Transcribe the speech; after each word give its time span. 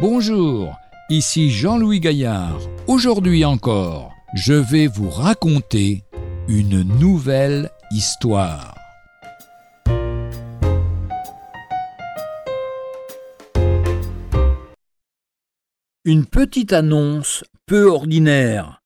Bonjour, 0.00 0.78
ici 1.10 1.50
Jean-Louis 1.50 2.00
Gaillard. 2.00 2.58
Aujourd'hui 2.86 3.44
encore, 3.44 4.14
je 4.32 4.54
vais 4.54 4.86
vous 4.86 5.10
raconter 5.10 6.04
une 6.48 6.84
nouvelle 6.98 7.68
histoire. 7.90 8.74
Une 16.06 16.24
petite 16.24 16.72
annonce 16.72 17.44
peu 17.66 17.84
ordinaire. 17.84 18.80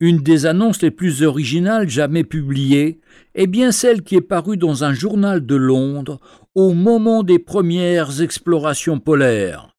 Une 0.00 0.18
des 0.18 0.46
annonces 0.46 0.82
les 0.82 0.90
plus 0.90 1.22
originales 1.22 1.88
jamais 1.88 2.24
publiées 2.24 2.98
est 3.36 3.46
bien 3.46 3.70
celle 3.70 4.02
qui 4.02 4.16
est 4.16 4.20
parue 4.20 4.56
dans 4.56 4.82
un 4.82 4.94
journal 4.94 5.46
de 5.46 5.54
Londres 5.54 6.18
au 6.56 6.72
moment 6.72 7.22
des 7.22 7.38
premières 7.38 8.20
explorations 8.20 8.98
polaires. 8.98 9.75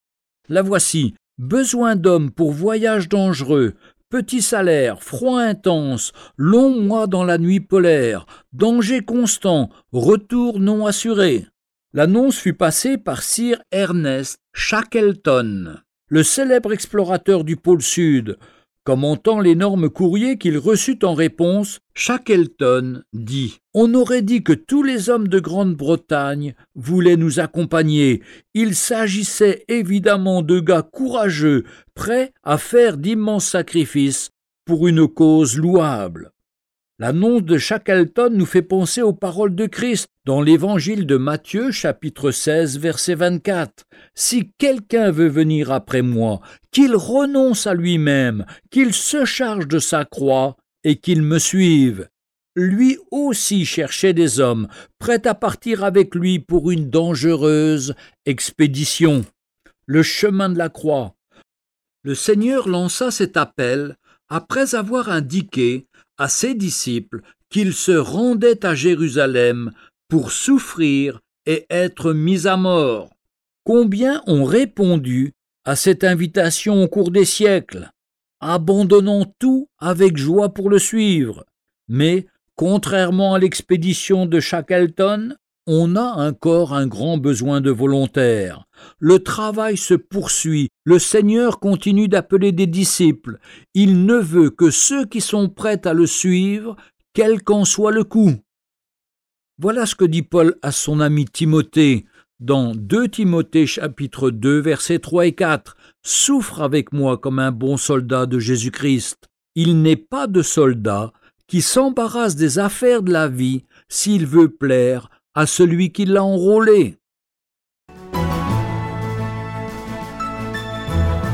La 0.50 0.62
voici. 0.62 1.14
Besoin 1.38 1.96
d'hommes 1.96 2.32
pour 2.32 2.52
voyage 2.52 3.10
dangereux, 3.10 3.74
petit 4.10 4.42
salaire, 4.42 5.04
froid 5.04 5.42
intense, 5.42 6.14
longs 6.38 6.82
mois 6.82 7.06
dans 7.06 7.26
la 7.26 7.38
nuit 7.38 7.60
polaire, 7.60 8.26
danger 8.54 9.02
constant, 9.02 9.70
retour 9.92 10.60
non 10.60 10.86
assuré. 10.86 11.46
L'annonce 11.94 12.38
fut 12.38 12.54
passée 12.54 12.98
par 12.98 13.24
Sir 13.24 13.62
Ernest 13.72 14.40
Shackleton, 14.54 15.78
le 16.08 16.24
célèbre 16.24 16.72
explorateur 16.72 17.44
du 17.44 17.58
pôle 17.58 17.82
Sud, 17.82 18.38
Commentant 18.88 19.42
l'énorme 19.42 19.90
courrier 19.90 20.38
qu'il 20.38 20.58
reçut 20.58 21.00
en 21.04 21.14
réponse, 21.14 21.82
Shackleton 21.94 23.04
dit 23.12 23.60
On 23.74 23.94
aurait 23.94 24.22
dit 24.22 24.44
que 24.44 24.54
tous 24.54 24.82
les 24.82 25.10
hommes 25.10 25.28
de 25.28 25.42
Grande-Bretagne 25.42 26.56
voulaient 26.74 27.18
nous 27.18 27.42
accompagner. 27.42 28.24
Il 28.54 28.76
s'agissait 28.76 29.66
évidemment 29.68 30.42
de 30.42 30.62
gars 30.62 30.84
courageux, 30.90 31.66
prêts 31.96 32.32
à 32.44 32.58
faire 32.58 32.96
d'immenses 32.96 33.48
sacrifices 33.48 34.30
pour 34.64 34.88
une 34.88 35.06
cause 35.06 35.58
louable. 35.58 36.32
L'annonce 37.00 37.44
de 37.44 37.60
Shackleton 37.60 38.32
nous 38.32 38.48
fait 38.48 38.64
penser 38.64 39.04
aux 39.04 39.14
paroles 39.14 39.54
de 39.54 39.68
Christ 39.68 40.08
dans 40.26 40.42
l'évangile 40.42 41.06
de 41.06 41.16
Matthieu 41.16 41.70
chapitre 41.70 42.32
16 42.32 42.80
verset 42.80 43.14
24. 43.14 43.86
Si 44.16 44.52
quelqu'un 44.58 45.12
veut 45.12 45.28
venir 45.28 45.72
après 45.72 46.02
moi, 46.02 46.42
qu'il 46.72 46.96
renonce 46.96 47.68
à 47.68 47.76
lui-même, 47.76 48.48
qu'il 48.72 48.96
se 48.96 49.26
charge 49.26 49.68
de 49.68 49.78
sa 49.78 50.06
croix 50.06 50.58
et 50.84 50.96
qu'il 50.96 51.22
me 51.22 51.38
suive. 51.38 52.10
Lui 52.56 52.98
aussi 53.12 53.64
cherchait 53.64 54.14
des 54.14 54.40
hommes, 54.40 54.68
prêts 54.98 55.28
à 55.28 55.36
partir 55.36 55.84
avec 55.84 56.16
lui 56.16 56.40
pour 56.40 56.72
une 56.72 56.90
dangereuse 56.90 57.94
expédition. 58.26 59.24
Le 59.86 60.02
chemin 60.02 60.50
de 60.50 60.58
la 60.58 60.70
croix. 60.70 61.14
Le 62.02 62.16
Seigneur 62.16 62.68
lança 62.68 63.12
cet 63.12 63.38
appel 63.38 63.98
après 64.30 64.74
avoir 64.74 65.10
indiqué 65.10 65.86
à 66.18 66.30
ses 66.30 66.56
disciples 66.56 67.22
qu'il 67.50 67.74
se 67.74 67.92
rendait 67.92 68.66
à 68.66 68.76
Jérusalem 68.76 69.72
pour 70.08 70.32
souffrir 70.32 71.22
et 71.46 71.66
être 71.70 72.14
mis 72.14 72.48
à 72.48 72.58
mort. 72.58 73.10
Combien 73.64 74.22
ont 74.28 74.44
répondu 74.44 75.34
à 75.66 75.76
cette 75.76 76.04
invitation 76.04 76.84
au 76.84 76.88
cours 76.88 77.12
des 77.12 77.26
siècles, 77.26 77.92
abandonnant 78.40 79.26
tout 79.40 79.70
avec 79.80 80.18
joie 80.18 80.54
pour 80.54 80.70
le 80.70 80.80
suivre. 80.80 81.46
Mais, 81.88 82.28
contrairement 82.56 83.34
à 83.34 83.40
l'expédition 83.40 84.26
de 84.26 84.40
Shackleton, 84.40 85.36
on 85.68 85.98
a 85.98 86.30
encore 86.30 86.74
un 86.74 86.88
grand 86.88 87.18
besoin 87.18 87.60
de 87.60 87.70
volontaires. 87.70 88.64
Le 89.00 89.20
travail 89.20 89.76
se 89.76 89.94
poursuit, 89.94 90.70
le 90.86 90.98
Seigneur 90.98 91.60
continue 91.60 92.08
d'appeler 92.08 92.54
des 92.54 92.68
disciples. 92.68 93.38
Il 93.74 94.06
ne 94.06 94.16
veut 94.16 94.50
que 94.50 94.72
ceux 94.72 95.06
qui 95.06 95.20
sont 95.20 95.50
prêts 95.50 95.86
à 95.86 95.94
le 95.94 96.08
suivre, 96.08 96.78
quel 97.14 97.44
qu'en 97.44 97.66
soit 97.66 97.92
le 97.92 98.06
coût. 98.06 98.36
Voilà 99.60 99.86
ce 99.86 99.96
que 99.96 100.06
dit 100.06 100.22
Paul 100.22 100.56
à 100.62 100.72
son 100.72 101.02
ami 101.02 101.26
Timothée 101.26 102.06
dans 102.40 102.74
2 102.74 103.10
Timothée 103.10 103.66
chapitre 103.66 104.30
2 104.30 104.60
versets 104.60 105.00
3 105.00 105.28
et 105.28 105.34
4. 105.34 105.76
Souffre 106.04 106.62
avec 106.62 106.94
moi 106.94 107.18
comme 107.18 107.40
un 107.40 107.52
bon 107.52 107.76
soldat 107.76 108.26
de 108.26 108.40
Jésus-Christ. 108.40 109.28
Il 109.56 109.82
n'est 109.82 109.96
pas 109.96 110.28
de 110.28 110.44
soldat 110.44 111.12
qui 111.48 111.62
s'embarrasse 111.62 112.36
des 112.36 112.60
affaires 112.60 113.02
de 113.02 113.12
la 113.12 113.28
vie 113.28 113.64
s'il 113.90 114.26
veut 114.28 114.50
plaire 114.50 115.10
à 115.38 115.46
celui 115.46 115.92
qui 115.92 116.06
l'a 116.06 116.24
enrôlé. 116.24 116.98